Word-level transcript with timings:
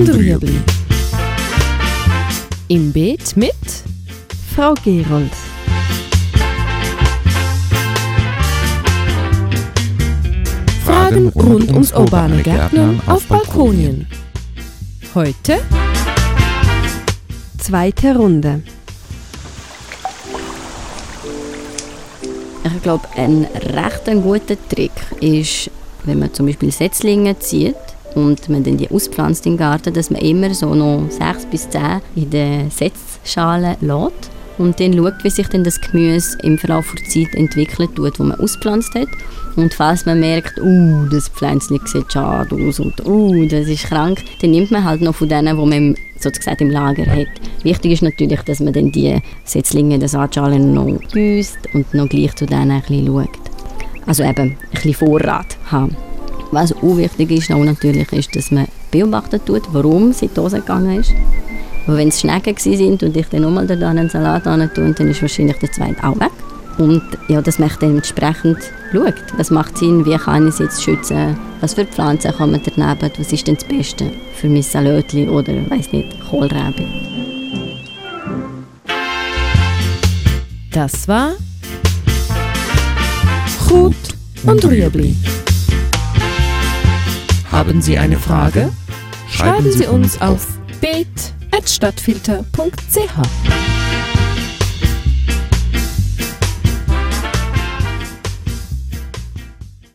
und 0.00 0.08
Rüebli. 0.14 0.54
Im 2.68 2.90
Beet 2.92 3.36
mit 3.36 3.60
Frau 4.56 4.72
Gerold. 4.84 5.30
Fragen 10.84 11.28
rund 11.28 11.70
ums 11.72 11.92
urbane 11.92 12.42
Gärtnern 12.42 13.00
auf 13.06 13.26
Balkonien. 13.26 14.06
Heute 15.14 15.58
zweite 17.58 18.16
Runde. 18.16 18.62
Ich 22.64 22.82
glaube, 22.82 23.06
ein 23.16 23.46
recht 23.74 24.04
guter 24.22 24.56
Trick 24.70 24.92
ist, 25.20 25.70
wenn 26.04 26.18
man 26.20 26.32
zum 26.32 26.46
Beispiel 26.46 26.72
Setzlinge 26.72 27.38
zieht, 27.38 27.74
und 28.14 28.48
man 28.48 28.62
dann 28.64 28.76
die 28.76 28.90
auspflanzt 28.90 29.46
im 29.46 29.56
Garten, 29.56 29.92
dass 29.94 30.10
man 30.10 30.20
immer 30.20 30.52
so 30.54 30.74
noch 30.74 31.06
sechs 31.10 31.46
bis 31.46 31.68
zehn 31.70 32.00
in 32.16 32.30
der 32.30 32.66
Setzschale 32.70 33.76
lässt 33.80 34.30
und 34.58 34.78
dann 34.78 34.92
schaut, 34.92 35.14
wie 35.24 35.30
sich 35.30 35.46
denn 35.48 35.64
das 35.64 35.80
Gemüse 35.80 36.36
im 36.42 36.58
Verlauf 36.58 36.84
der 36.94 37.08
Zeit 37.08 37.34
entwickelt 37.34 37.90
tut, 37.94 38.18
wo 38.20 38.24
man 38.24 38.38
auspflanzt 38.40 38.94
hat. 38.94 39.08
Und 39.56 39.72
falls 39.72 40.04
man 40.04 40.20
merkt, 40.20 40.60
uh, 40.60 41.06
das 41.10 41.28
Pflänzchen 41.28 41.80
sieht 41.86 42.12
schade 42.12 42.54
aus 42.54 42.78
und 42.78 43.04
uh, 43.06 43.46
das 43.48 43.68
ist 43.68 43.84
krank, 43.86 44.22
dann 44.42 44.50
nimmt 44.50 44.70
man 44.70 44.84
halt 44.84 45.00
noch 45.00 45.14
von 45.14 45.28
denen, 45.28 45.56
die 45.58 45.66
man 45.80 45.96
sozusagen 46.20 46.64
im 46.66 46.70
Lager 46.70 47.06
hat. 47.06 47.26
Wichtig 47.62 47.92
ist 47.92 48.02
natürlich, 48.02 48.42
dass 48.42 48.60
man 48.60 48.72
dann 48.74 48.92
die 48.92 49.18
Setzlinge, 49.44 49.98
das 49.98 50.12
Saatschalen 50.12 50.74
noch 50.74 50.88
büßt 51.12 51.58
und 51.74 51.92
noch 51.94 52.08
gleich 52.08 52.34
zu 52.36 52.44
denen 52.46 52.70
ein 52.70 52.80
bisschen 52.82 53.06
schaut. 53.06 53.28
Also 54.06 54.24
eben 54.24 54.42
ein 54.58 54.58
bisschen 54.72 54.94
Vorrat 54.94 55.56
haben. 55.70 55.96
Was 56.52 56.72
auch 56.72 56.96
wichtig 56.96 57.30
ist, 57.30 57.52
auch 57.52 57.62
natürlich, 57.64 58.12
ist, 58.12 58.34
dass 58.34 58.50
man 58.50 58.66
beobachten 58.90 59.40
tut, 59.44 59.62
warum 59.72 60.12
sie 60.12 60.26
in 60.26 60.30
die 60.34 60.54
gegangen 60.56 60.98
ist. 60.98 61.12
Aber 61.86 61.96
wenn 61.96 62.08
es 62.08 62.20
Schnecken 62.20 62.56
waren 62.56 62.96
und 63.08 63.16
ich 63.16 63.26
dann 63.28 63.42
nochmal 63.42 63.70
einen 63.70 64.08
Salat 64.10 64.44
tue, 64.74 64.92
dann 64.92 65.06
ist 65.08 65.22
wahrscheinlich 65.22 65.56
der 65.58 65.70
zweite 65.72 66.02
auch 66.02 66.18
weg. 66.18 66.32
Und 66.78 67.02
ja, 67.28 67.40
dass 67.42 67.58
man 67.60 67.70
dementsprechend 67.80 68.58
schaut, 68.92 69.14
was 69.36 69.50
macht 69.50 69.78
Sinn, 69.78 70.04
wie 70.06 70.16
kann 70.16 70.48
ich 70.48 70.54
sie 70.54 70.64
jetzt 70.64 70.82
schützen, 70.82 71.38
was 71.60 71.74
für 71.74 71.84
Pflanzen 71.84 72.32
kann 72.36 72.50
man 72.50 72.60
daneben, 72.76 73.10
was 73.18 73.32
ist 73.32 73.46
denn 73.46 73.54
das 73.56 73.64
Beste 73.64 74.10
für 74.40 74.48
mein 74.48 74.62
Salatli 74.62 75.28
oder, 75.28 75.52
weiß 75.70 75.92
nicht, 75.92 76.08
Kohlrabi. 76.30 76.86
Das 80.72 81.06
war 81.06 81.32
Gut 83.68 83.94
und 84.46 84.64
Rüebli. 84.64 85.14
Haben 87.60 87.82
Sie 87.82 87.98
eine 87.98 88.16
Frage? 88.18 88.70
Schreiben 89.28 89.70
Sie 89.70 89.84
uns 89.86 90.18
auf 90.22 90.46
bet.stadtfilter.ch. 90.80 92.40